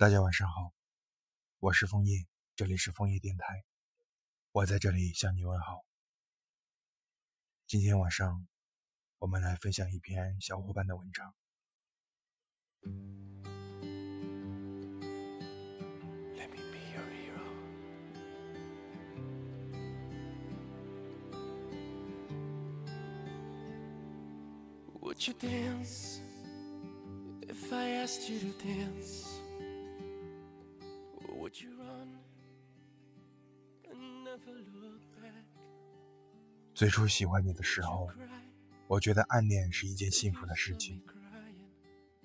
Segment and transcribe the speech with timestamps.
[0.00, 0.72] 大家晚上好，
[1.58, 3.64] 我是枫叶，这里是枫叶电台，
[4.50, 5.84] 我在这里向你问好。
[7.66, 8.48] 今天晚上，
[9.18, 11.34] 我们来分享一篇小伙伴的文章。
[36.74, 38.08] 最初喜欢你的时候，
[38.86, 41.02] 我觉得暗恋是一件幸福的事情，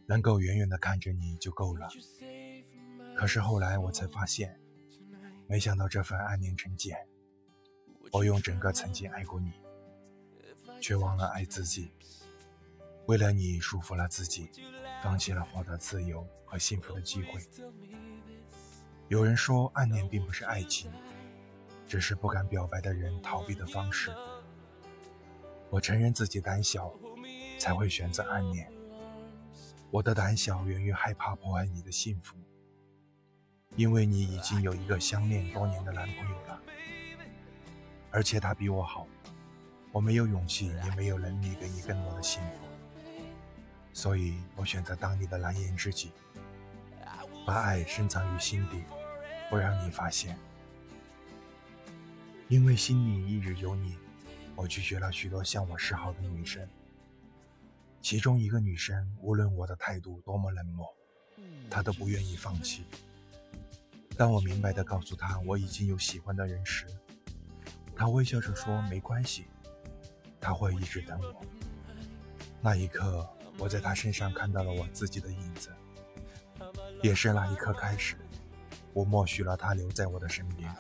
[0.06, 1.90] 能够远远的看着你就够了。
[3.16, 4.60] 可是后来我才发现，
[5.48, 6.96] 没想到这份暗恋成茧。
[8.12, 9.52] 我用整个曾经爱过你，
[10.80, 11.92] 却忘了爱自己。
[13.08, 14.50] 为了你束缚了自己，
[15.04, 17.42] 放弃了获得自由和幸福的机会。
[19.10, 20.92] 有人说，暗恋并不是爱情，
[21.88, 24.12] 只是不敢表白的人逃避的方式。
[25.70, 26.94] 我承认自己胆小，
[27.60, 28.72] 才会选择暗恋。
[29.92, 32.36] 我的胆小源于害怕破坏你的幸福，
[33.76, 36.62] 因为你已经有一个相恋多年的男朋友了，
[38.12, 39.08] 而且他比我好。
[39.92, 42.66] 我没有勇气，也没有能力给你更多的幸福，
[43.94, 46.12] 所以我选择当你的蓝颜知己，
[47.46, 48.84] 把爱深藏于心底，
[49.50, 50.38] 不让你发现。
[52.48, 53.98] 因为心里一直有你。
[54.56, 56.66] 我拒绝了许多向我示好的女生，
[58.02, 60.88] 其中一个女生，无论我的态度多么冷漠，
[61.70, 62.86] 她都不愿意放弃。
[64.16, 66.86] 当我明白的告诉她我已经有喜欢的人时，
[67.94, 69.46] 她微笑着说：“没关系，
[70.40, 71.42] 她会一直等我。”
[72.62, 75.70] 那一刻，我在她身上看到了我自己的影子，
[77.04, 78.16] 也是那一刻开始，
[78.94, 80.74] 我默许了她留在我的身边，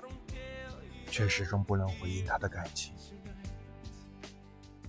[1.16, 2.94] 却始终不能回应他的感情。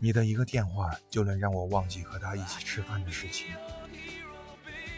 [0.01, 3.47] 你的一个电话就能让我忘记和他一起吃饭的事情，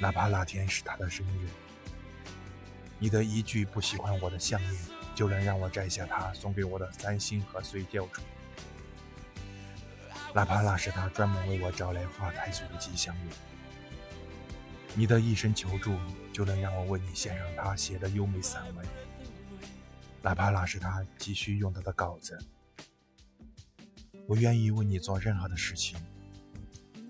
[0.01, 1.51] 哪怕那天是他的生日。
[2.99, 4.83] 你的一句不喜欢我的项链，
[5.15, 8.25] 就能让我摘下他送给我的三星和碎吊坠，
[10.33, 13.29] 哪怕那是他专门为我找来画太岁的吉祥物。
[14.95, 15.95] 你的一声求助，
[16.33, 18.87] 就能让我为你献上他写的优美散文，
[20.23, 22.39] 哪怕那是他急需用到的稿子。
[24.27, 25.99] 我愿意为你做任何的事情，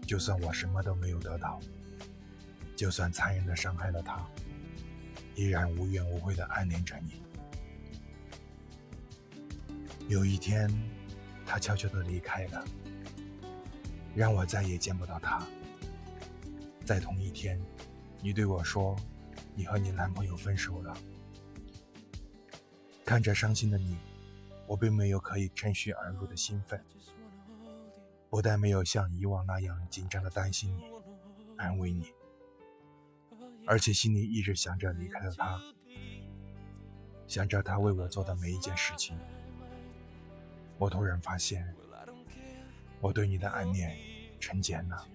[0.07, 1.59] 就算我什么都没有得到，
[2.77, 4.25] 就算残忍的伤害了他，
[5.35, 7.23] 依然无怨无悔的暗恋着你。
[10.09, 10.71] 有一天，
[11.45, 12.65] 他悄悄的离开了，
[14.15, 15.45] 让我再也见不到他。
[16.85, 17.61] 在同一天，
[18.23, 18.97] 你对我说，
[19.55, 20.97] 你和你男朋友分手了。
[23.09, 23.97] 看着伤心的你。
[24.67, 26.79] 我并没有可以趁虚而入的兴奋，
[28.29, 30.83] 不但没有像以往那样紧张的担心你、
[31.57, 32.13] 安慰你，
[33.67, 35.59] 而且心里一直想着离开了他，
[37.27, 39.19] 想着他为我做的每一件事情。
[40.77, 41.75] 我突然发现，
[43.01, 43.97] 我对你的暗恋
[44.39, 45.09] 成茧了，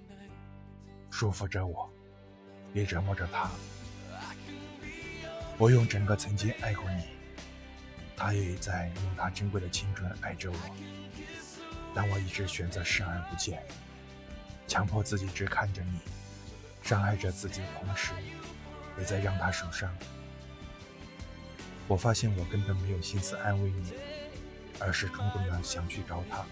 [1.11, 1.87] 束缚着我，
[2.73, 3.51] 也折磨着他。
[5.59, 7.03] 我用整个曾经爱过你。
[8.15, 10.57] 他也在用他珍贵的青春爱着我，
[11.93, 13.61] 但我一直选择视而不见，
[14.67, 15.99] 强迫自己只看着你，
[16.83, 18.13] 伤害着自己的同时，
[18.97, 19.93] 也在让他受伤。
[21.87, 23.93] 我发现我根本没有心思安慰你，
[24.79, 26.45] 而是冲动的想去找他。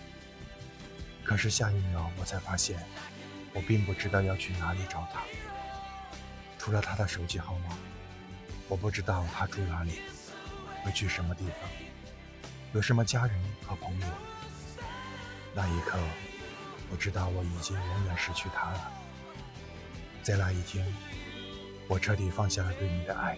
[1.24, 2.84] 可是下一秒，我才发现，
[3.54, 5.22] 我并不知道要去哪里找他。
[6.58, 7.78] 除了他的手机号码，
[8.68, 10.02] 我不知道他住哪里。
[10.84, 11.70] 会去什么地方？
[12.74, 14.08] 有什么家人和朋友？
[15.54, 16.00] 那一刻，
[16.90, 18.92] 我知道我已经永远失去他了。
[20.24, 20.86] 在那一天，
[21.88, 23.38] 我彻底放下了对你的爱，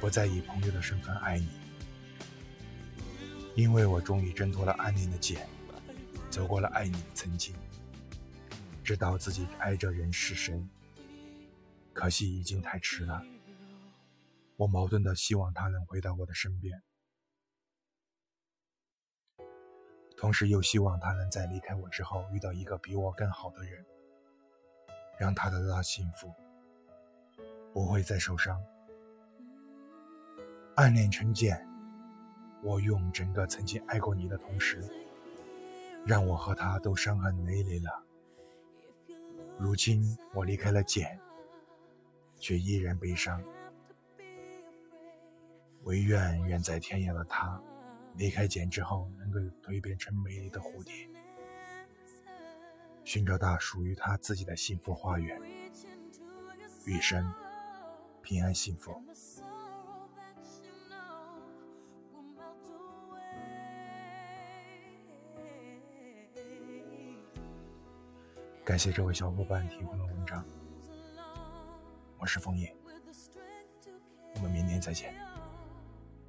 [0.00, 1.48] 不再以朋友的身份爱你，
[3.54, 5.46] 因为我终于挣脱了暗恋的茧，
[6.28, 7.54] 走过了爱你的曾经，
[8.82, 10.60] 知道自己爱着人是谁。
[11.92, 13.22] 可惜已经太迟了。
[14.56, 16.82] 我矛盾的希望他能回到我的身边，
[20.16, 23.84] 同时又希望他能在离开我之后遇到一个比我更好的人，
[25.18, 26.32] 让他得到幸福，
[27.74, 28.58] 不会再受伤。
[30.76, 31.68] 暗恋成茧，
[32.62, 34.82] 我用整个曾经爱过你的同时，
[36.06, 38.06] 让我和他都伤痕累累了。
[39.58, 41.20] 如今我离开了茧，
[42.38, 43.42] 却依然悲伤。
[45.86, 47.62] 唯愿远在天涯的他，
[48.16, 51.08] 离开茧之后能够蜕变成美丽的蝴蝶，
[53.04, 55.40] 寻找到属于他自己的幸福花园，
[56.86, 57.32] 余生
[58.20, 59.00] 平安幸福。
[68.64, 70.44] 感谢这位小伙伴提供的文章，
[72.18, 72.74] 我是枫叶，
[74.34, 75.14] 我们明天再见，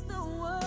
[0.00, 0.63] the one.